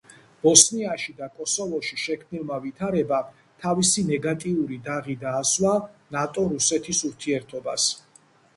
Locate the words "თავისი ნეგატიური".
3.67-4.81